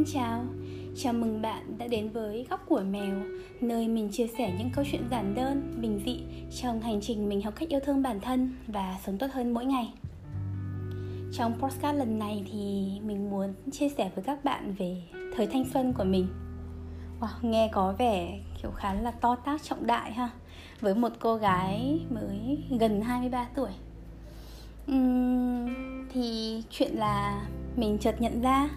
[0.00, 0.44] Xin chào,
[0.96, 3.14] chào mừng bạn đã đến với Góc của Mèo
[3.60, 6.20] Nơi mình chia sẻ những câu chuyện giản đơn, bình dị
[6.60, 9.64] Trong hành trình mình học cách yêu thương bản thân và sống tốt hơn mỗi
[9.64, 9.92] ngày.
[11.32, 15.02] Trong podcast lần này thì mình muốn chia sẻ với các bạn về
[15.36, 16.26] thời thanh xuân của mình.
[17.20, 20.30] Wow, Nghe có vẻ kiểu khá là to tác trọng đại ha.
[20.80, 23.70] Với một cô gái mới gần 23 tuổi.
[24.92, 25.68] Uhm,
[26.12, 28.70] Thì chuyện là mình chợt nhận ra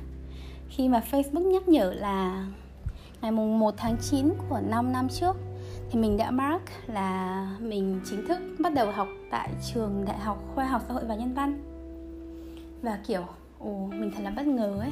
[0.75, 2.45] khi mà Facebook nhắc nhở là
[3.21, 5.35] ngày mùng 1 tháng 9 của 5 năm trước
[5.89, 10.43] thì mình đã mark là mình chính thức bắt đầu học tại trường Đại học
[10.55, 11.59] Khoa học Xã hội và Nhân văn.
[12.81, 13.21] Và kiểu,
[13.59, 14.91] ồ, mình thật là bất ngờ ấy.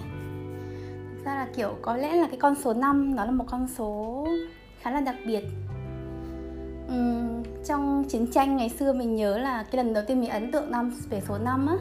[1.16, 3.68] Thực ra là kiểu có lẽ là cái con số 5 nó là một con
[3.68, 4.28] số
[4.82, 5.44] khá là đặc biệt.
[6.88, 10.52] Uhm, trong chiến tranh ngày xưa mình nhớ là cái lần đầu tiên mình ấn
[10.52, 11.78] tượng năm về số 5 á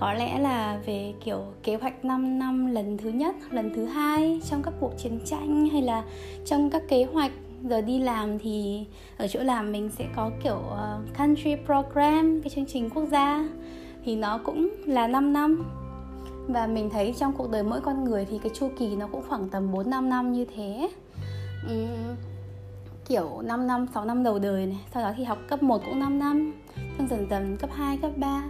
[0.00, 4.40] có lẽ là về kiểu kế hoạch 5 năm lần thứ nhất, lần thứ hai
[4.50, 6.04] trong các cuộc chiến tranh hay là
[6.44, 7.32] trong các kế hoạch
[7.62, 8.84] giờ đi làm thì
[9.16, 13.48] ở chỗ làm mình sẽ có kiểu ờ, country program cái chương trình quốc gia.
[14.04, 15.64] Thì nó cũng là 5 năm.
[16.48, 19.22] Và mình thấy trong cuộc đời mỗi con người thì cái chu kỳ nó cũng
[19.28, 20.88] khoảng tầm 4 5 năm như thế.
[21.72, 22.16] Uhm,
[23.08, 26.00] kiểu 5 năm, 6 năm đầu đời này, sau đó thì học cấp 1 cũng
[26.00, 26.52] 5 năm,
[26.98, 28.42] xong dần dần cấp 2, cấp 3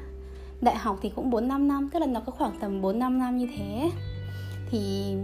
[0.61, 3.19] đại học thì cũng 4 5 năm, tức là nó có khoảng tầm 4 5
[3.19, 3.91] năm như thế.
[4.71, 5.15] Thì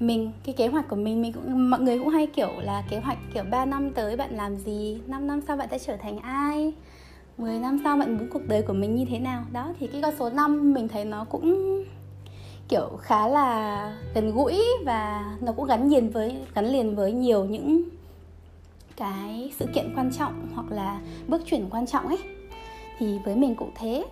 [0.00, 2.98] mình, cái kế hoạch của mình mình cũng, mọi người cũng hay kiểu là kế
[2.98, 6.18] hoạch kiểu 3 năm tới bạn làm gì 5 năm sau bạn sẽ trở thành
[6.18, 6.72] ai
[7.38, 9.44] 10 năm sau bạn muốn cuộc đời của mình như thế nào.
[9.52, 11.82] Đó, thì cái con số 5 mình thấy nó cũng
[12.68, 17.44] kiểu khá là gần gũi và nó cũng gắn liền với, gắn liền với nhiều
[17.44, 17.82] những
[18.96, 22.18] cái sự kiện quan trọng hoặc là bước chuyển quan trọng ấy
[22.98, 24.04] thì với mình cũng thế.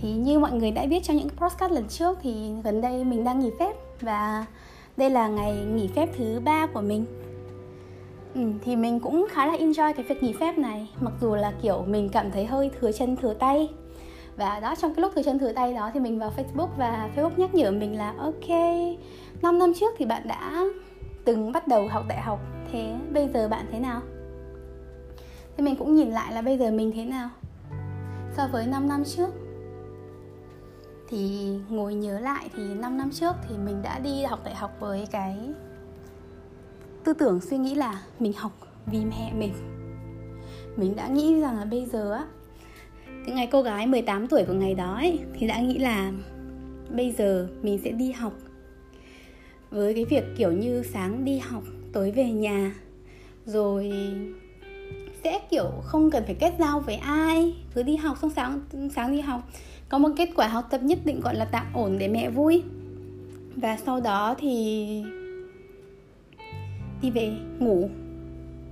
[0.00, 3.24] Thì như mọi người đã biết trong những podcast lần trước thì gần đây mình
[3.24, 4.46] đang nghỉ phép và
[4.96, 7.04] đây là ngày nghỉ phép thứ ba của mình.
[8.34, 11.52] Ừ, thì mình cũng khá là enjoy cái việc nghỉ phép này mặc dù là
[11.62, 13.68] kiểu mình cảm thấy hơi thừa chân thừa tay.
[14.36, 17.10] Và đó trong cái lúc thừa chân thừa tay đó thì mình vào Facebook và
[17.16, 18.48] Facebook nhắc nhở mình là ok
[19.42, 20.64] 5 năm trước thì bạn đã
[21.24, 22.40] từng bắt đầu học đại học
[22.72, 24.00] thế bây giờ bạn thế nào?
[25.56, 27.30] Thì mình cũng nhìn lại là bây giờ mình thế nào
[28.36, 29.28] so với 5 năm trước.
[31.08, 34.76] Thì ngồi nhớ lại thì 5 năm trước thì mình đã đi học đại học
[34.80, 35.38] với cái
[37.04, 38.52] tư tưởng suy nghĩ là mình học
[38.86, 39.52] vì mẹ mình.
[40.76, 42.26] Mình đã nghĩ rằng là bây giờ á
[43.26, 46.12] cái ngày cô gái 18 tuổi của ngày đó ấy, thì đã nghĩ là
[46.90, 48.32] bây giờ mình sẽ đi học.
[49.70, 51.62] Với cái việc kiểu như sáng đi học
[51.92, 52.74] tối về nhà
[53.46, 53.92] rồi
[55.24, 57.54] sẽ, kiểu, không cần phải kết giao với ai.
[57.74, 58.60] Cứ đi học, xong sáng
[58.94, 59.48] sáng đi học.
[59.88, 62.62] Có một kết quả học tập nhất định gọi là tạm ổn để mẹ vui.
[63.56, 64.86] Và sau đó thì
[67.02, 67.88] đi về ngủ,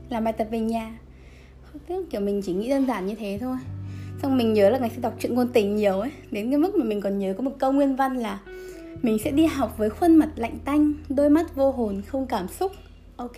[0.09, 0.99] làm bài tập về nhà.
[1.87, 3.57] Tức kiểu, mình chỉ nghĩ đơn giản như thế thôi.
[4.23, 6.11] Xong mình nhớ là ngày sẽ đọc truyện ngôn tình nhiều ấy.
[6.31, 8.41] Đến cái mức mà mình còn nhớ có một câu nguyên văn là
[9.03, 12.49] mình sẽ đi học với khuôn mặt lạnh tanh, đôi mắt vô hồn, không cảm
[12.49, 12.73] xúc.
[13.17, 13.37] Ok.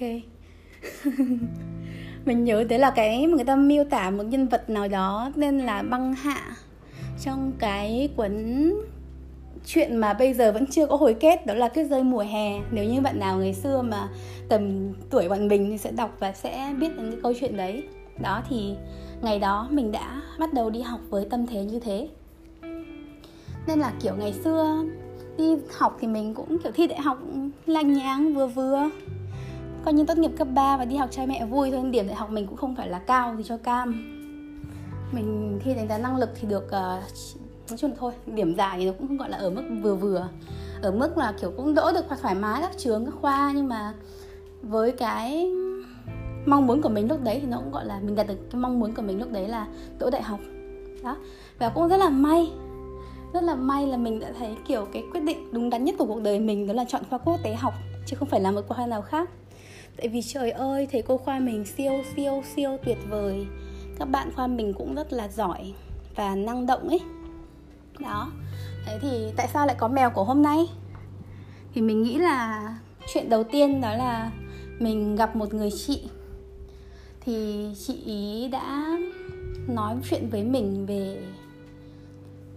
[2.24, 5.30] mình nhớ đấy là cái mà người ta miêu tả một nhân vật nào đó
[5.36, 6.56] nên là băng hạ.
[7.20, 8.32] Trong cái cuốn
[9.66, 12.60] chuyện mà bây giờ vẫn chưa có hồi kết, đó là tuyết rơi mùa hè.
[12.70, 14.08] Nếu như bạn nào ngày xưa mà
[14.48, 17.82] tầm tuổi bọn mình thì sẽ đọc và sẽ biết đến cái câu chuyện đấy.
[18.22, 18.74] Đó thì
[19.22, 22.08] ngày đó mình đã bắt đầu đi học với tâm thế như thế.
[23.66, 24.84] Nên là kiểu ngày xưa
[25.38, 27.18] đi học thì mình cũng kiểu thi đại học
[27.66, 28.88] lành nháng vừa vừa
[29.84, 32.16] coi như tốt nghiệp cấp 3 và đi học cha mẹ vui thôi điểm đại
[32.16, 33.92] học mình cũng không phải là cao thì cho cam.
[35.12, 36.70] Mình thi đánh giá năng lực thì được uh,
[37.70, 40.28] nói chung là thôi điểm giải thì nó cũng gọi là ở mức vừa vừa.
[40.82, 43.94] Ở mức là kiểu cũng đỗ được thoải mái các trường các khoa nhưng mà
[44.62, 45.52] với cái
[46.46, 48.60] mong muốn của mình lúc đấy thì nó cũng gọi là mình đạt được cái
[48.60, 49.66] mong muốn của mình lúc đấy là
[49.98, 50.40] đỗ đại học.
[51.04, 51.16] Đó.
[51.58, 52.50] Và cũng rất là may
[53.32, 56.06] rất là may là mình đã thấy kiểu cái quyết định đúng đắn nhất của
[56.06, 57.74] cuộc đời mình đó là chọn khoa quốc tế học
[58.06, 59.30] chứ không phải là một khoa nào khác
[59.96, 63.46] tại vì trời ơi, thầy cô khoa mình siêu siêu siêu tuyệt vời.
[63.98, 65.72] Các bạn khoa mình cũng rất là giỏi
[66.16, 67.00] và năng động ấy.
[67.98, 68.32] Đó.
[68.86, 70.66] Thế thì tại sao lại có mèo của hôm nay?
[71.74, 72.68] Thì mình nghĩ là
[73.12, 74.30] chuyện đầu tiên đó là
[74.78, 76.08] mình gặp một người chị.
[77.20, 78.98] Thì chị ý đã
[79.68, 81.22] nói chuyện với mình về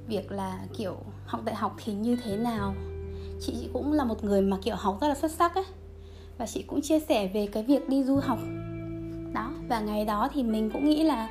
[0.07, 0.95] việc là kiểu
[1.25, 2.75] học đại học thì như thế nào.
[3.41, 5.65] Chị cũng là một người mà kiểu học rất là xuất sắc ấy
[6.37, 8.39] và chị cũng chia sẻ về cái việc đi du học.
[9.33, 11.29] Đó, và ngày đó thì mình cũng nghĩ là,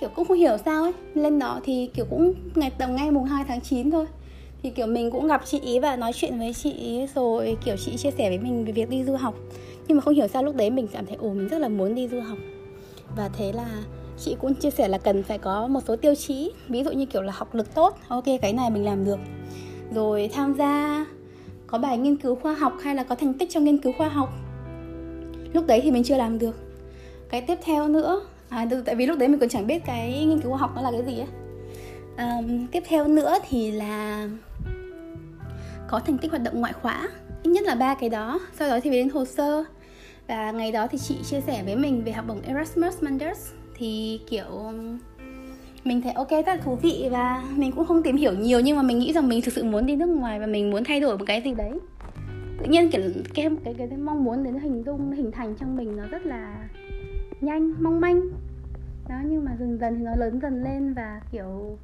[0.00, 0.92] kiểu, cũng không hiểu sao ấy.
[1.14, 4.06] Lên đó thì, kiểu, cũng ngày, tầm ngay mùng 2 tháng 9 thôi.
[4.62, 7.76] Thì, kiểu, mình cũng gặp chị ý và nói chuyện với chị ý rồi, kiểu,
[7.76, 9.34] chị chia sẻ với mình về việc đi du học.
[9.88, 11.94] Nhưng mà không hiểu sao lúc đấy mình cảm thấy, ồ, mình rất là muốn
[11.94, 12.38] đi du học.
[13.16, 13.68] Và thế là
[14.18, 16.50] chị cũng chia sẻ là cần phải có một số tiêu chí.
[16.68, 17.98] Ví dụ như, kiểu, là học lực tốt.
[18.08, 19.18] Ok, cái này mình làm được.
[19.94, 21.06] Rồi tham gia
[21.66, 24.08] có bài nghiên cứu khoa học hay là có thành tích trong nghiên cứu khoa
[24.08, 24.28] học
[25.56, 26.56] lúc đấy thì mình chưa làm được.
[27.28, 30.40] Cái tiếp theo nữa à, tại vì lúc đấy mình còn chẳng biết cái nghiên
[30.40, 31.28] cứu khoa học nó là cái gì ấy.
[32.16, 32.40] À,
[32.72, 34.28] tiếp theo nữa thì là
[35.88, 37.08] có thành tích hoạt động ngoại khóa
[37.42, 38.40] ít nhất là ba cái đó.
[38.58, 39.64] Sau đó thì về đến hồ sơ.
[40.28, 43.50] Và ngày đó thì chị chia sẻ với mình về học bổng Erasmus Mundus.
[43.74, 44.72] Thì kiểu
[45.84, 48.76] mình thấy ok rất là thú vị và mình cũng không tìm hiểu nhiều nhưng
[48.76, 51.00] mà mình nghĩ rằng mình thực sự muốn đi nước ngoài và mình muốn thay
[51.00, 51.70] đổi một cái gì đấy
[52.58, 53.02] tự nhiên kiểu
[53.34, 56.26] cái cái cái, cái mong muốn đến hình dung hình thành trong mình nó rất
[56.26, 56.68] là
[57.40, 58.20] nhanh mong manh.
[59.08, 61.78] Đó nhưng mà dần dần thì nó lớn dần lên và kiểu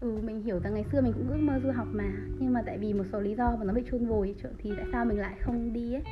[0.00, 2.10] ừ mình hiểu rằng ngày xưa mình cũng ước mơ du học mà.
[2.38, 4.86] Nhưng mà tại vì một số lý do mà nó bị chôn vùi thì tại
[4.92, 6.02] sao mình lại không đi ấy?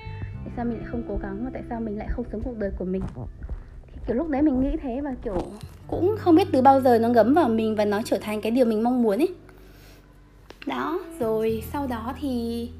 [0.44, 2.58] Tại sao mình lại không cố gắng và tại sao mình lại không sống cuộc
[2.58, 3.02] đời của mình?
[3.86, 5.38] Thì kiểu lúc đấy mình nghĩ thế và kiểu
[5.86, 8.52] cũng không biết từ bao giờ nó ngấm vào mình và nó trở thành cái
[8.52, 9.34] điều mình mong muốn ấy.
[10.66, 12.70] Đó rồi sau đó thì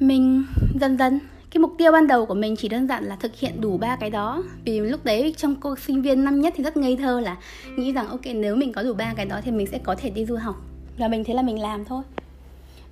[0.00, 0.44] mình
[0.80, 1.20] dần dần,
[1.50, 3.96] cái mục tiêu ban đầu của mình chỉ đơn giản là thực hiện đủ ba
[3.96, 4.42] cái đó.
[4.64, 7.36] Vì lúc đấy trong cô sinh viên năm nhất thì rất ngây thơ là
[7.76, 10.10] nghĩ rằng, ok, nếu mình có đủ ba cái đó thì mình sẽ có thể
[10.10, 10.56] đi du học.
[10.98, 12.02] Và mình thế là mình làm thôi.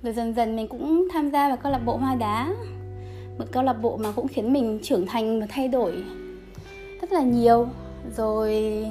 [0.03, 2.53] Rồi dần dần mình cũng tham gia vào câu lạc bộ hoa đá,
[3.37, 6.03] một câu lạc bộ mà cũng khiến mình trưởng thành và thay đổi
[7.01, 7.67] rất là nhiều.
[8.17, 8.85] Rồi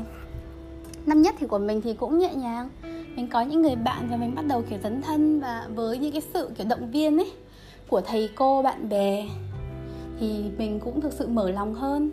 [1.06, 2.68] năm nhất thì của mình thì cũng nhẹ nhàng.
[3.16, 6.12] Mình có những người bạn và mình bắt đầu kiểu dấn thân và với những
[6.12, 7.32] cái sự kiểu động viên ấy
[7.88, 9.26] của thầy cô, bạn bè,
[10.20, 12.10] thì mình cũng thực sự mở lòng hơn.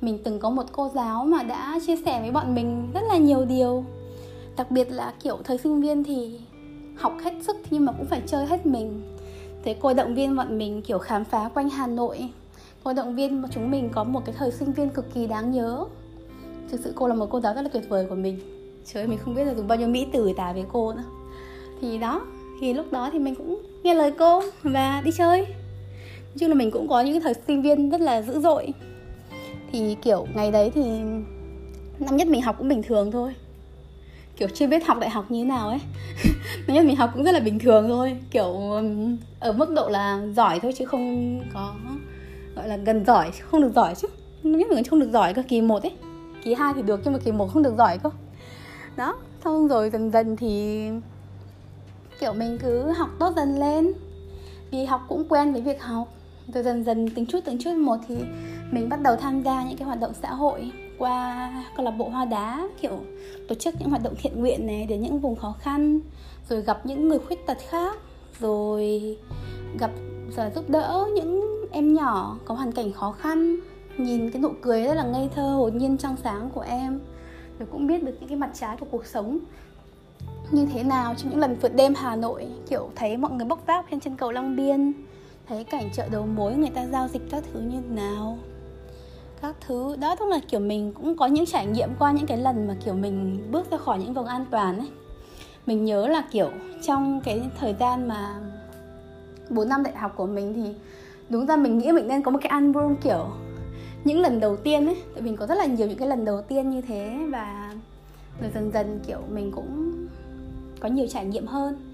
[0.00, 3.16] Mình từng có một cô giáo mà đã chia sẻ với bọn mình rất là
[3.16, 3.84] nhiều điều.
[4.56, 6.40] Đặc biệt là kiểu thời sinh viên thì
[6.96, 9.02] học hết sức nhưng mà cũng phải chơi hết mình.
[9.64, 12.28] Thế cô động viên bọn mình kiểu khám phá quanh hà nội.
[12.84, 15.84] Cô động viên chúng mình có một cái thời sinh viên cực kỳ đáng nhớ.
[16.70, 18.38] Thực sự cô là một cô giáo rất là tuyệt vời của mình.
[18.84, 21.04] Trời ơi, mình không biết là dùng bao nhiêu mỹ từ tả về cô nữa.
[21.80, 22.26] Thì đó,
[22.60, 25.38] thì lúc đó thì mình cũng nghe lời cô và đi chơi.
[25.38, 28.72] Nói chung là mình cũng có những thời sinh viên rất là dữ dội.
[29.72, 30.82] Thì kiểu ngày đấy thì
[31.98, 33.34] năm nhất mình học cũng bình thường thôi.
[34.36, 35.78] Kiểu chưa biết học đại học như thế nào ấy.
[36.66, 38.16] Năm nhất mình học cũng rất là bình thường thôi.
[38.30, 38.72] Kiểu
[39.40, 41.74] ở mức độ là giỏi thôi chứ không có,
[42.56, 44.08] gọi là gần giỏi, không được giỏi chứ.
[44.42, 45.92] Năm nhất mình không được giỏi cơ, kỳ một ấy.
[46.42, 48.10] Kỳ hai thì được, nhưng mà kỳ một không được giỏi cơ.
[48.96, 50.88] Đó, xong rồi dần dần thì
[52.20, 53.92] kiểu mình cứ học tốt dần lên.
[54.70, 56.08] Vì học cũng quen với việc học.
[56.54, 58.16] Rồi dần dần từng chút từng chút một thì
[58.70, 62.08] mình bắt đầu tham gia những cái hoạt động xã hội qua câu lạc bộ
[62.08, 63.00] hoa đá, kiểu
[63.48, 66.00] tổ chức những hoạt động thiện nguyện này, đến những vùng khó khăn,
[66.48, 67.98] rồi gặp những người khuyết tật khác,
[68.40, 69.16] rồi
[69.78, 69.90] gặp,
[70.36, 73.56] rồi giúp đỡ những em nhỏ có hoàn cảnh khó khăn.
[73.96, 77.00] Nhìn cái nụ cười rất là ngây thơ, hồn nhiên, trong sáng của em.
[77.58, 79.38] Rồi cũng biết được những cái mặt trái của cuộc sống
[80.50, 82.46] như thế nào trong những lần vượt đêm Hà Nội?
[82.68, 84.92] Kiểu thấy mọi người bốc vác trên chân cầu Long Biên,
[85.48, 88.38] thấy cảnh chợ đầu mối người ta giao dịch các thứ như thế nào.
[89.42, 92.38] Các thứ, đó tức là kiểu mình cũng có những trải nghiệm qua những cái
[92.38, 94.88] lần mà kiểu mình bước ra khỏi những vùng an toàn ấy.
[95.66, 96.50] Mình nhớ là kiểu
[96.82, 98.40] trong cái thời gian mà
[99.50, 100.74] 4 năm đại học của mình thì
[101.28, 103.26] đúng ra mình nghĩ mình nên có một cái album kiểu
[104.04, 104.96] những lần đầu tiên ấy.
[105.14, 107.72] Tại mình có rất là nhiều những cái lần đầu tiên như thế và
[108.40, 109.92] rồi dần dần kiểu mình cũng
[110.80, 111.92] có nhiều trải nghiệm hơn.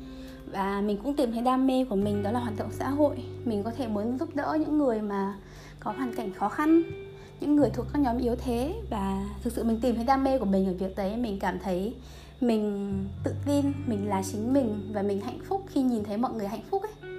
[0.52, 3.16] Và mình cũng tìm thấy đam mê của mình đó là hoạt động xã hội.
[3.44, 5.34] Mình có thể muốn giúp đỡ những người mà
[5.80, 6.82] có hoàn cảnh khó khăn,
[7.40, 8.74] những người thuộc các nhóm yếu thế.
[8.90, 11.58] Và thực sự mình tìm thấy đam mê của mình ở việc đấy, mình cảm
[11.58, 11.94] thấy
[12.40, 16.32] mình tự tin, mình là chính mình và mình hạnh phúc khi nhìn thấy mọi
[16.32, 17.10] người hạnh phúc ấy.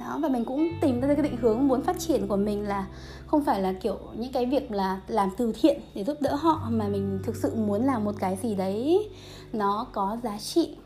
[0.00, 2.86] Đó, và mình cũng tìm ra cái định hướng muốn phát triển của mình là
[3.26, 6.68] không phải là kiểu những cái việc là làm từ thiện để giúp đỡ họ,
[6.70, 9.08] mà mình thực sự muốn làm một cái gì đấy
[9.52, 10.76] nó có giá trị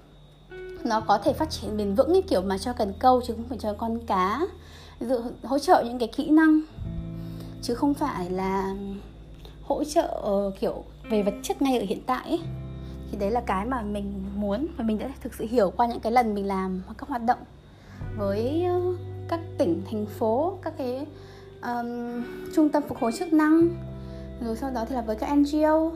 [0.87, 3.49] nó có thể phát triển bền vững cái kiểu mà cho cần câu chứ không
[3.49, 4.41] phải cho con cá.
[5.01, 6.61] Dự hỗ trợ những cái kỹ năng.
[7.63, 8.75] Chứ không phải là
[9.63, 12.41] hỗ trợ ờ, kiểu về vật chất ngay ở hiện tại ấy.
[13.11, 16.01] thì đấy là cái mà mình muốn và mình đã thực sự hiểu qua những
[16.01, 17.39] cái lần mình làm các hoạt động
[18.17, 18.81] với ờ,
[19.29, 21.07] các tỉnh thành phố các cái
[21.63, 22.23] um,
[22.55, 23.69] trung tâm phục hồi chức năng.
[24.41, 25.91] Rồi sau đó thì là với các NGO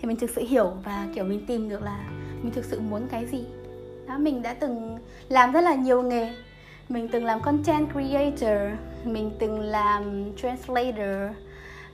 [0.00, 2.10] thì mình thực sự hiểu và kiểu mình tìm được là
[2.42, 3.44] mình thực sự muốn cái gì
[4.06, 4.98] đó, mình đã từng
[5.28, 6.34] làm rất là nhiều nghề.
[6.88, 8.58] Mình từng làm content creator,
[9.04, 11.36] mình từng làm translator,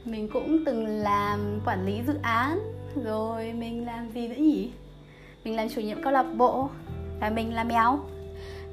[0.05, 2.59] mình cũng từng làm quản lý dự án,
[3.05, 4.73] rồi mình làm gì nữa nhỉ?
[5.45, 6.69] Mình làm chủ nhiệm câu lạc bộ
[7.21, 8.01] và mình là mèo.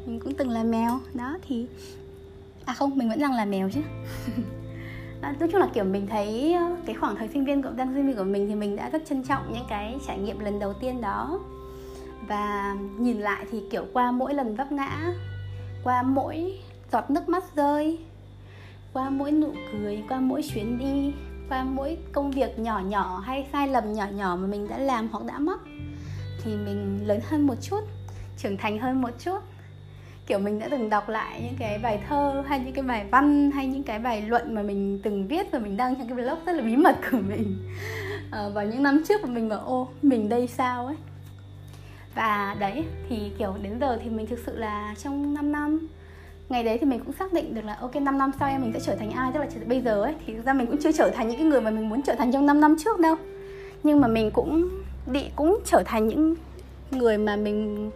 [0.05, 1.00] Mình cũng từng là mèo.
[1.13, 1.67] Đó, thì
[2.65, 3.81] à không, mình vẫn đang là mèo chứ.
[5.22, 7.93] À, nói chung là, kiểu, mình thấy ờ, cái khoảng thời sinh viên cộng đang
[7.93, 10.60] sinh viên của mình thì mình đã rất trân trọng những cái trải nghiệm lần
[10.60, 11.39] đầu tiên đó
[12.27, 15.13] và nhìn lại thì kiểu qua mỗi lần vấp ngã
[15.83, 16.59] qua mỗi
[16.91, 17.99] giọt nước mắt rơi
[18.93, 21.13] qua mỗi nụ cười qua mỗi chuyến đi
[21.49, 25.07] qua mỗi công việc nhỏ nhỏ hay sai lầm nhỏ nhỏ mà mình đã làm
[25.11, 25.59] hoặc đã mắc
[26.43, 27.79] thì mình lớn hơn một chút
[28.38, 29.39] trưởng thành hơn một chút.
[30.27, 33.51] Kiểu mình đã từng đọc lại những cái bài thơ hay những cái bài văn
[33.51, 36.45] hay những cái bài luận mà mình từng viết và mình đăng trong cái blog
[36.45, 37.57] rất là bí mật của mình.
[38.31, 40.95] À, vào những năm trước mà mình bảo ô mình đây sao ấy?
[42.19, 45.88] Và đấy thì kiểu đến giờ thì mình thực sự là trong 5 năm.
[46.49, 48.73] Ngày đấy thì mình cũng xác định được là ok 5 năm sau em mình
[48.73, 49.31] sẽ trở thành ai?
[49.33, 51.45] Tức là bây giờ ấy thì thực ra mình cũng chưa trở thành những cái
[51.45, 53.15] người mà mình muốn trở thành trong 5 năm trước đâu.
[53.83, 54.69] Nhưng mà mình cũng
[55.11, 56.35] đi cũng trở thành những
[56.91, 57.91] người mà mình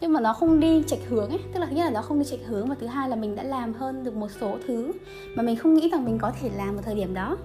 [0.00, 1.40] nhưng mà nó không đi chệch hướng ấy.
[1.54, 3.36] Tức là thứ nhất là nó không đi chệch hướng và thứ hai là mình
[3.36, 4.92] đã làm hơn được một số thứ
[5.34, 7.36] mà mình không nghĩ rằng mình có thể làm vào thời điểm đó.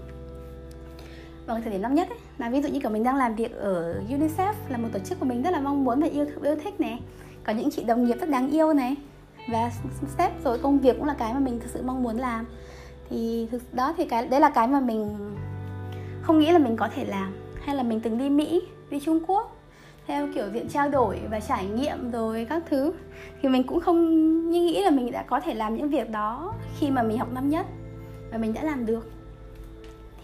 [1.46, 3.56] Vào thời điểm năm nhất ấy, là ví dụ như kiểu mình đang làm việc
[3.56, 6.56] ở UNICEF là một tổ chức của mình rất là mong muốn và yêu yêu
[6.64, 7.00] thích này.
[7.44, 8.96] Có những chị đồng nghiệp rất đáng yêu này.
[9.52, 9.72] Và
[10.18, 12.46] sếp rồi công việc cũng là cái mà mình thực sự mong muốn làm.
[13.10, 15.32] Thì thực đó thì cái, đấy là cái mà mình
[16.22, 17.34] không nghĩ là mình có thể làm.
[17.62, 19.56] Hay là mình từng đi Mỹ, đi Trung Quốc,
[20.08, 22.94] theo kiểu diện trao đổi và trải nghiệm rồi các thứ.
[23.42, 26.90] Thì mình cũng không nghĩ là mình đã có thể làm những việc đó khi
[26.90, 27.66] mà mình học năm nhất
[28.32, 29.12] và mình đã làm được.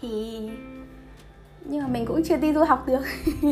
[0.00, 0.40] Thì
[1.64, 3.02] nhưng mà mình cũng chưa đi du học được.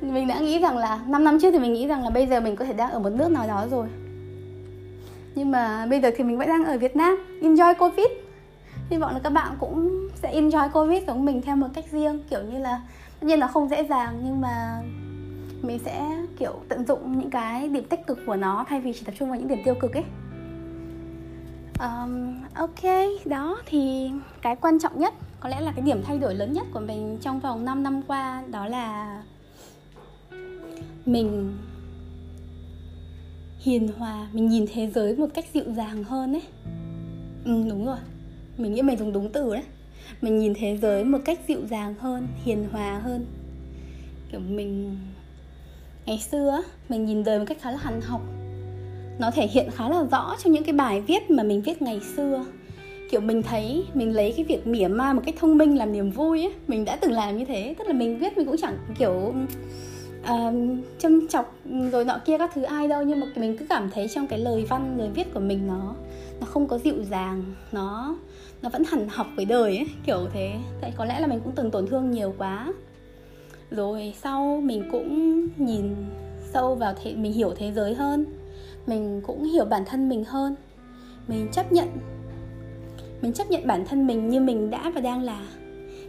[0.00, 2.40] Mình đã nghĩ rằng là 5 năm trước thì mình nghĩ rằng là bây giờ
[2.40, 3.86] mình có thể đang ở một nước nào đó rồi.
[5.34, 8.06] Nhưng mà bây giờ thì mình vẫn đang ở Việt Nam enjoy Covid.
[8.90, 12.22] Hy vọng là các bạn cũng sẽ enjoy Covid giống mình theo một cách riêng
[12.30, 12.80] kiểu như là
[13.20, 14.82] tất nhiên là không dễ dàng nhưng mà
[15.62, 19.00] mình sẽ kiểu tận dụng những cái điểm tích cực của nó thay vì chỉ
[19.04, 20.04] tập trung vào những điểm tiêu cực ấy.
[21.80, 24.10] Um, ok đó thì
[24.42, 27.18] cái quan trọng nhất có lẽ là cái điểm thay đổi lớn nhất của mình
[27.20, 29.22] trong vòng 5 năm qua đó là
[31.06, 31.56] mình
[33.58, 36.42] hiền hòa, mình nhìn thế giới một cách dịu dàng hơn ấy.
[37.44, 37.98] Ừ đúng rồi.
[38.58, 39.62] Mình nghĩ mình dùng đúng từ đấy.
[40.20, 43.26] Mình nhìn thế giới một cách dịu dàng hơn, hiền hòa hơn.
[44.30, 44.98] Kiểu mình,
[46.06, 48.22] ngày xưa mình nhìn đời một cách khá là hằn học.
[49.18, 52.00] Nó thể hiện khá là rõ trong những cái bài viết mà mình viết ngày
[52.00, 52.44] xưa
[53.10, 56.10] kiểu mình thấy mình lấy cái việc mỉa mai một cách thông minh làm niềm
[56.10, 57.74] vui ấy mình đã từng làm như thế.
[57.78, 59.34] Tức là mình viết mình cũng chẳng kiểu
[60.22, 60.54] uh,
[60.98, 61.54] châm chọc
[61.92, 64.38] rồi nọ kia các thứ ai đâu nhưng mà mình cứ cảm thấy trong cái
[64.38, 65.94] lời văn lời viết của mình nó
[66.40, 68.16] nó không có dịu dàng nó
[68.62, 70.52] nó vẫn hằn học với đời ấy kiểu thế.
[70.80, 72.72] Tại có lẽ là mình cũng từng tổn thương nhiều quá.
[73.70, 75.94] Rồi sau mình cũng nhìn
[76.52, 78.26] sâu vào thế mình hiểu thế giới hơn.
[78.86, 80.54] Mình cũng hiểu bản thân mình hơn.
[81.28, 81.88] Mình chấp nhận
[83.20, 85.40] mình chấp nhận bản thân mình như mình đã và đang là.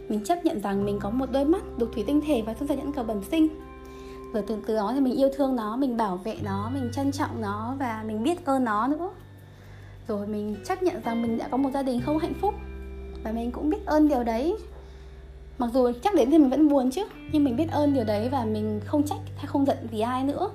[0.08, 2.68] Mình chấp nhận rằng mình có một đôi mắt đục thủy tinh thể và thân
[2.68, 3.48] thể nhẫn cầu bẩm sinh.
[4.32, 7.12] Rồi từ từ đó thì mình yêu thương nó, mình bảo vệ nó, mình trân
[7.12, 9.10] trọng nó và mình biết ơn nó nữa.
[10.08, 12.54] Rồi mình chấp nhận rằng mình đã có một gia đình không hạnh phúc
[13.24, 14.56] và mình cũng biết ơn điều đấy.
[15.58, 18.28] Mặc dù chắc đến thì mình vẫn buồn chứ, nhưng mình biết ơn điều đấy
[18.28, 20.50] và mình không trách hay không giận gì ai nữa.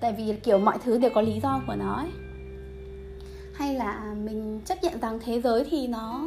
[0.00, 2.08] Tại vì kiểu mọi thứ đều có lý do của nó ấy
[3.54, 6.24] hay là mình chấp nhận rằng thế giới thì nó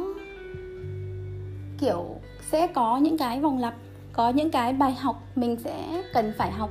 [1.78, 2.04] kiểu
[2.50, 3.74] sẽ có những cái vòng lặp,
[4.12, 6.70] có những cái bài học mình sẽ cần phải học.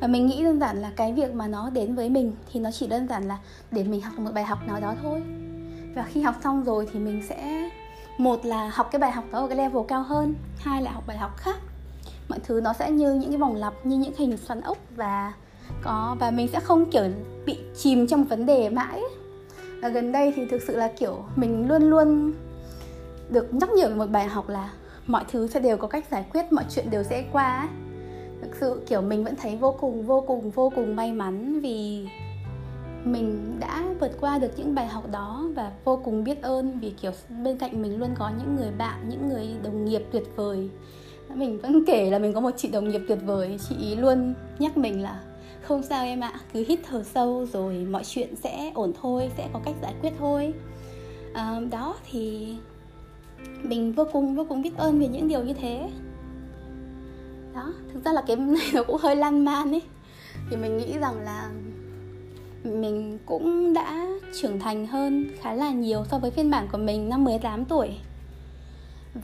[0.00, 2.70] Và mình nghĩ đơn giản là cái việc mà nó đến với mình thì nó
[2.70, 3.38] chỉ đơn giản là
[3.70, 5.22] để mình học một bài học nào đó thôi.
[5.94, 7.70] Và khi học xong rồi thì mình sẽ,
[8.18, 11.04] một là học cái bài học đó ở cái level cao hơn, hai là học
[11.06, 11.56] bài học khác.
[12.28, 15.32] Mọi thứ nó sẽ như những cái vòng lặp, như những hình xoắn ốc và
[15.82, 17.04] có, và mình sẽ không, kiểu,
[17.46, 19.02] bị chìm trong vấn đề mãi
[19.84, 22.32] và gần đây thì thực sự là, kiểu, mình luôn luôn
[23.30, 24.72] được nhắc nhở một bài học là
[25.06, 27.68] mọi thứ sẽ đều có cách giải quyết, mọi chuyện đều sẽ qua
[28.42, 32.06] thực sự, kiểu, mình vẫn thấy vô cùng vô cùng vô cùng may mắn vì
[33.04, 36.90] mình đã vượt qua được những bài học đó và vô cùng biết ơn vì,
[36.90, 37.12] kiểu,
[37.44, 40.70] bên cạnh mình luôn có những người bạn, những người đồng nghiệp tuyệt vời.
[41.34, 43.58] Mình vẫn kể là mình có một chị đồng nghiệp tuyệt vời.
[43.68, 45.20] Chị ý luôn nhắc mình là
[45.64, 49.48] không sao em ạ cứ hít thở sâu rồi mọi chuyện sẽ ổn thôi sẽ
[49.52, 50.54] có cách giải quyết thôi.
[51.34, 52.54] À, đó thì
[53.62, 55.90] mình vô cùng vô cùng biết ơn về những điều như thế.
[57.54, 59.82] Đó thực ra là cái này nó cũng hơi lan man ấy.
[60.50, 61.50] Thì mình nghĩ rằng là
[62.64, 64.06] mình cũng đã
[64.40, 67.90] trưởng thành hơn khá là nhiều so với phiên bản của mình năm 18 tuổi.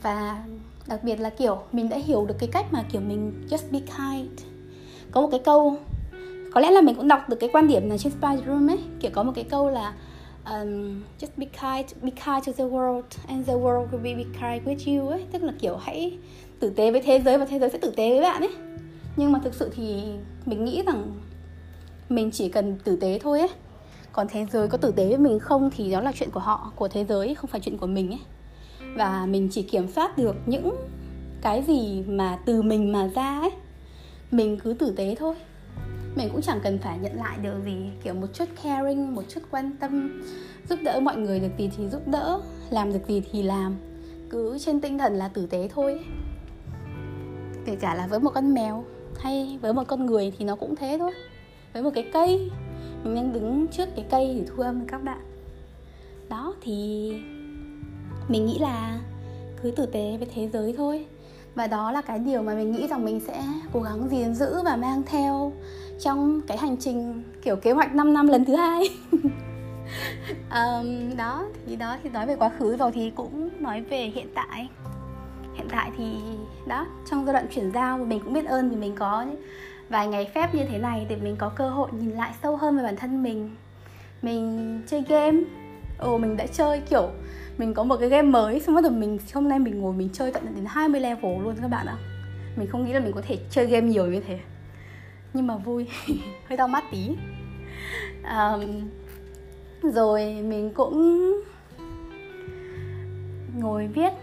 [0.03, 0.43] Và
[0.87, 3.79] đặc biệt là kiểu mình đã hiểu được cái cách mà kiểu mình just be
[3.79, 4.39] kind.
[5.11, 5.77] Có một cái câu
[6.51, 8.79] có lẽ là mình cũng đọc được cái quan điểm là trên Spice Room ấy
[8.99, 9.93] kiểu có một cái câu là
[10.45, 14.23] um, just be kind be kind to the world and the world will be, be
[14.23, 15.25] kind with you ấy.
[15.31, 16.17] Tức là kiểu hãy
[16.59, 18.51] tử tế với thế giới và thế giới sẽ tử tế với bạn ấy.
[19.15, 20.03] Nhưng mà thực sự thì
[20.45, 21.13] mình nghĩ rằng
[22.09, 23.49] mình chỉ cần tử tế thôi ấy.
[24.11, 26.71] Còn thế giới có tử tế với mình không thì đó là chuyện của họ
[26.75, 28.21] của thế giới không phải chuyện của mình ấy.
[28.95, 30.75] Và mình chỉ kiểm soát được những
[31.41, 33.51] cái gì mà từ mình mà ra ấy.
[34.31, 35.35] Mình cứ tử tế thôi
[36.15, 39.41] mình cũng chẳng cần phải nhận lại điều gì kiểu, một chút caring, một chút
[39.51, 40.21] quan tâm,
[40.69, 43.75] giúp đỡ mọi người được gì thì giúp đỡ, làm được gì thì làm.
[44.29, 45.99] Cứ trên tinh thần là tử tế thôi.
[47.65, 48.83] Kể cả là với một con mèo
[49.19, 51.11] hay với một con người thì nó cũng thế thôi.
[51.73, 52.51] Với một cái cây,
[53.03, 55.21] mình đang đứng trước cái cây để thu âm các bạn.
[56.29, 57.11] Đó, thì
[58.27, 58.99] mình nghĩ là
[59.63, 61.05] cứ tử tế với thế giới thôi.
[61.55, 64.61] Và đó là cái điều mà mình nghĩ rằng mình sẽ cố gắng gìn giữ
[64.65, 65.53] và mang theo
[66.01, 68.83] trong cái hành trình kiểu kế hoạch 5 năm lần thứ hai.
[70.51, 74.27] Um, đó thì đó thì nói về quá khứ rồi thì cũng nói về hiện
[74.35, 74.69] tại.
[75.55, 76.05] Hiện tại thì
[76.67, 79.25] đó trong giai đoạn chuyển giao mình cũng biết ơn vì mình có
[79.89, 82.77] vài ngày phép như thế này để mình có cơ hội nhìn lại sâu hơn
[82.77, 83.55] về bản thân mình.
[84.21, 85.39] Mình chơi game.
[85.99, 87.09] Ồ mình đã chơi kiểu
[87.57, 90.09] mình có một cái game mới xong bắt đầu mình hôm nay mình ngồi mình
[90.13, 91.97] chơi tận đến 20 level luôn các bạn ạ.
[92.55, 94.39] Mình không nghĩ là mình có thể chơi game nhiều như thế
[95.33, 95.87] nhưng mà vui.
[96.47, 97.17] Hơi đau mắt tí.
[98.23, 98.89] Um,
[99.81, 101.33] rồi mình cũng
[103.57, 104.13] ngồi viết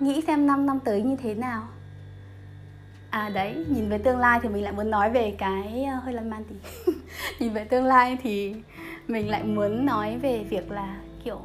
[0.00, 1.68] nghĩ xem 5 năm tới như thế nào.
[3.10, 6.14] À đấy nhìn về tương lai thì mình lại muốn nói về cái uh, hơi
[6.14, 6.56] lan man tí.
[7.38, 8.54] Nhìn về tương lai thì
[9.08, 11.40] mình lại muốn nói về việc là kiểu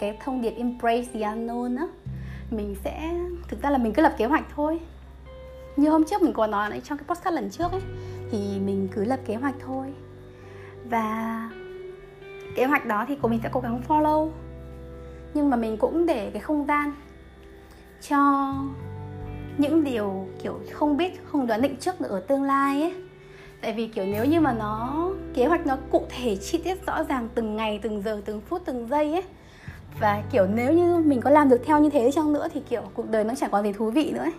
[0.00, 1.86] cái thông điệp embrace the unknown á.
[2.50, 3.14] Mình sẽ
[3.48, 4.80] thực ra là mình cứ lập kế hoạch thôi
[5.76, 7.80] như hôm trước mình có nói đấy, trong cái podcast lần trước ấy,
[8.30, 9.86] thì mình cứ lập kế hoạch thôi.
[10.90, 11.50] Và
[12.56, 14.30] kế hoạch đó thì của mình sẽ cố gắng follow.
[15.34, 16.92] Nhưng mà mình cũng để cái không gian
[18.08, 18.52] cho
[19.58, 22.94] những điều kiểu không biết, không đoán định trước được ở tương lai ấy.
[23.60, 27.04] Tại vì kiểu nếu như mà nó, kế hoạch nó cụ thể chi tiết rõ
[27.04, 29.22] ràng từng ngày, từng giờ, từng phút, từng giây ấy.
[30.00, 32.82] Và kiểu nếu như mình có làm được theo như thế chăng nữa thì kiểu
[32.94, 34.32] cuộc đời nó chẳng còn gì thú vị nữa ấy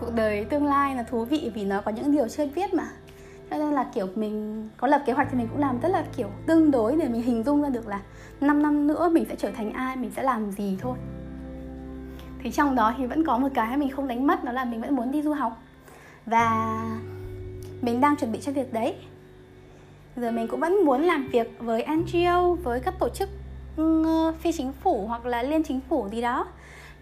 [0.00, 2.88] cuộc đời tương lai là thú vị vì nó có những điều chưa biết mà.
[3.50, 6.04] Cho nên là, kiểu, mình có lập kế hoạch thì mình cũng làm rất là,
[6.16, 8.00] kiểu, tương đối để mình hình dung ra được là
[8.40, 10.96] 5 năm nữa mình sẽ trở thành ai, mình sẽ làm gì thôi.
[12.42, 14.80] Thì trong đó thì vẫn có một cái mình không đánh mất, đó là mình
[14.80, 15.62] vẫn muốn đi du học.
[16.26, 16.80] Và
[17.80, 18.94] mình đang chuẩn bị cho việc đấy.
[20.16, 23.28] Giờ mình cũng vẫn muốn làm việc với NGO với các tổ chức
[23.76, 26.46] ừ, phi chính phủ hoặc là liên chính phủ gì đó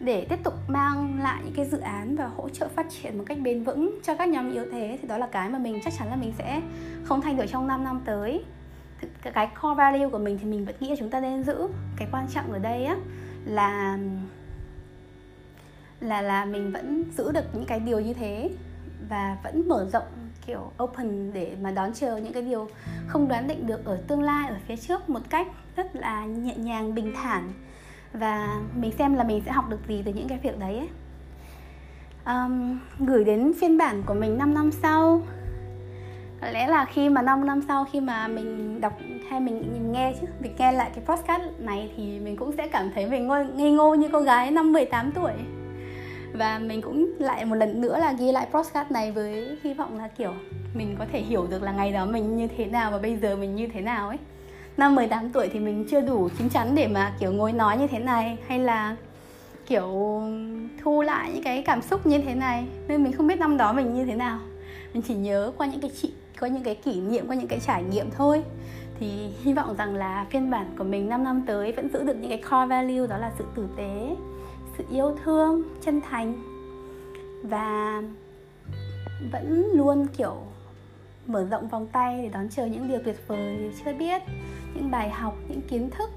[0.00, 3.24] để tiếp tục mang lại những cái dự án và hỗ trợ phát triển một
[3.26, 5.92] cách bền vững cho các nhóm yếu thế thì đó là cái mà mình chắc
[5.98, 6.62] chắn là mình sẽ
[7.04, 8.44] không thay đổi trong 5 năm tới.
[9.22, 11.68] Cái core value của mình thì mình vẫn nghĩ là chúng ta nên giữ.
[11.96, 12.96] Cái quan trọng ở đây á,
[13.44, 13.98] là
[16.00, 18.50] là là mình vẫn giữ được những cái điều như thế
[19.08, 20.02] và vẫn mở rộng,
[20.46, 22.68] kiểu, open để mà đón chờ những cái điều
[23.06, 26.56] không đoán định được ở tương lai, ở phía trước một cách rất là nhẹ
[26.56, 27.52] nhàng, bình thản
[28.12, 30.88] và mình xem là mình sẽ học được gì từ những cái việc đấy ấy.
[32.26, 35.22] Um, gửi đến phiên bản của mình 5 năm sau.
[36.40, 38.98] Có lẽ là khi mà 5 năm sau khi mà mình đọc
[39.30, 42.90] hay mình nghe chứ mình nghe lại cái podcast này thì mình cũng sẽ cảm
[42.94, 45.32] thấy mình ngô, ngây ngô như cô gái năm 18 tuổi.
[46.32, 49.98] Và mình cũng lại một lần nữa là ghi lại podcast này với hy vọng
[49.98, 50.32] là kiểu
[50.74, 53.36] mình có thể hiểu được là ngày đó mình như thế nào và bây giờ
[53.36, 54.18] mình như thế nào ấy
[54.76, 57.86] năm 18 tuổi thì mình chưa đủ chín chắn để mà, kiểu, ngồi nói như
[57.86, 58.96] thế này, hay là,
[59.66, 60.22] kiểu,
[60.82, 62.66] thu lại những cái cảm xúc như thế này.
[62.88, 64.38] Nên mình không biết năm đó mình như thế nào.
[64.94, 67.60] Mình chỉ nhớ qua những cái chị có những cái kỷ niệm, qua những cái
[67.60, 68.42] trải nghiệm thôi.
[69.00, 72.16] Thì hy vọng rằng là phiên bản của mình 5 năm tới vẫn giữ được
[72.16, 74.16] những cái core value, đó là sự tử tế,
[74.78, 76.34] sự yêu thương, chân thành.
[77.42, 78.02] Và
[79.32, 80.36] vẫn luôn, kiểu
[81.26, 84.22] mở rộng vòng tay để đón chờ những điều tuyệt vời chưa biết,
[84.74, 86.10] những bài học, những kiến thức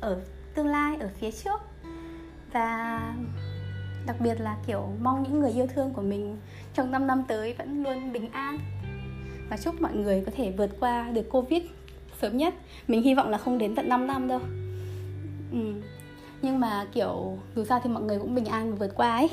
[0.00, 0.20] ở
[0.54, 1.60] tương lai, ở phía trước.
[2.52, 3.00] Và
[4.06, 6.36] đặc biệt là, kiểu, mong những người yêu thương của mình
[6.74, 8.58] trong 5 năm tới vẫn luôn bình an.
[9.50, 11.62] Và chúc mọi người có thể vượt qua được covid
[12.20, 12.54] sớm nhất.
[12.88, 14.40] Mình hy vọng là không đến tận 5 năm đâu.
[15.52, 15.58] Ừ.
[16.42, 19.30] Nhưng mà, kiểu, dù sao thì mọi người cũng bình an và vượt qua ấy.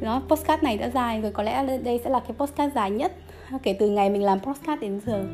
[0.00, 1.32] Đó, postcard này đã dài rồi.
[1.32, 3.12] Có lẽ đây sẽ là cái postcard dài nhất
[3.62, 5.24] kể từ ngày mình làm postcard đến giờ.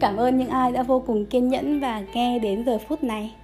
[0.00, 3.34] Cảm ơn những ai đã vô cùng kiên nhẫn và nghe đến giờ phút này.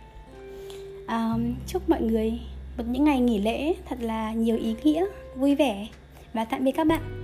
[1.06, 1.34] À,
[1.66, 2.40] chúc mọi người
[2.78, 5.86] một những ngày nghỉ lễ thật là nhiều ý nghĩa vui vẻ.
[6.32, 7.21] Và tạm biệt các bạn.